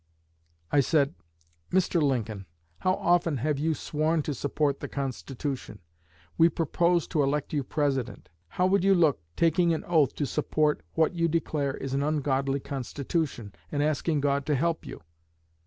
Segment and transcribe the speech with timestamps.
[0.71, 1.13] I said:
[1.69, 2.01] 'Mr.
[2.01, 2.47] Lincoln,
[2.79, 5.77] how often have you sworn to support the Constitution?
[6.39, 8.27] We propose to elect you President.
[8.47, 12.59] How would you look taking an oath to support what you declare is an ungodly
[12.61, 15.03] Constitution, and asking God to help you?'